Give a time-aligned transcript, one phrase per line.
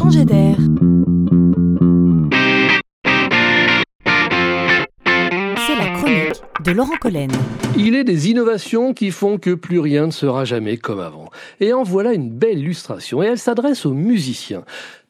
[0.00, 0.56] changer d'air.
[5.66, 7.30] C'est la chronique de Laurent Collen.
[7.76, 11.28] Il est des innovations qui font que plus rien ne sera jamais comme avant.
[11.60, 14.64] Et en voilà une belle illustration, et elle s'adresse aux musiciens.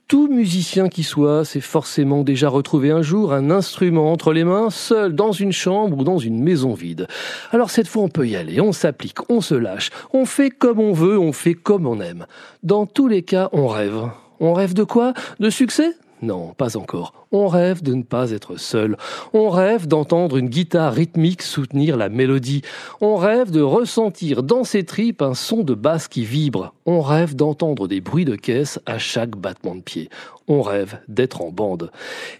[0.09, 4.71] Tout musicien qui soit s'est forcément déjà retrouvé un jour un instrument entre les mains,
[4.71, 7.07] seul dans une chambre ou dans une maison vide.
[7.53, 10.81] Alors cette fois on peut y aller, on s'applique, on se lâche, on fait comme
[10.81, 12.27] on veut, on fait comme on aime.
[12.65, 14.11] Dans tous les cas, on rêve.
[14.41, 15.13] On rêve de quoi?
[15.39, 15.95] De succès?
[16.23, 17.27] Non, pas encore.
[17.33, 18.97] On rêve de ne pas être seul.
[19.33, 22.63] On rêve d'entendre une guitare rythmique soutenir la mélodie.
[23.01, 26.75] On rêve de ressentir dans ses tripes un son de basse qui vibre.
[26.85, 30.11] On rêve d'entendre des bruits de caisse à chaque battement de pied.
[30.49, 31.91] On rêve d'être en bande.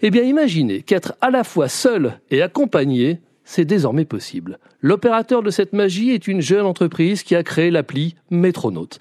[0.01, 4.59] Eh bien, imaginez qu'être à la fois seul et accompagné, c'est désormais possible.
[4.79, 8.99] L'opérateur de cette magie est une jeune entreprise qui a créé l'appli Métronaute.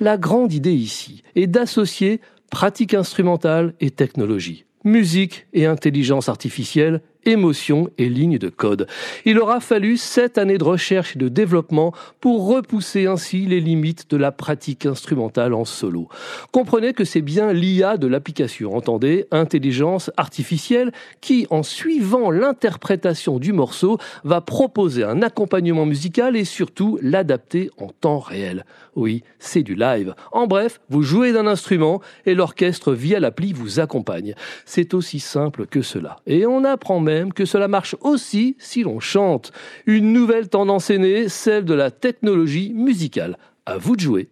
[0.00, 2.20] La grande idée ici est d'associer
[2.52, 8.86] pratique instrumentale et technologie, musique et intelligence artificielle, émotion et lignes de code.
[9.24, 14.10] Il aura fallu sept années de recherche et de développement pour repousser ainsi les limites
[14.10, 16.08] de la pratique instrumentale en solo.
[16.50, 23.52] Comprenez que c'est bien l'IA de l'application, entendez, intelligence artificielle, qui, en suivant l'interprétation du
[23.52, 28.64] morceau, va proposer un accompagnement musical et surtout l'adapter en temps réel.
[28.94, 30.14] Oui, c'est du live.
[30.32, 34.34] En bref, vous jouez d'un instrument et l'orchestre via l'appli vous accompagne.
[34.66, 36.16] C'est aussi simple que cela.
[36.26, 37.00] Et on apprend
[37.34, 39.52] que cela marche aussi si l'on chante.
[39.86, 43.38] Une nouvelle tendance est née, celle de la technologie musicale.
[43.66, 44.28] À vous de jouer.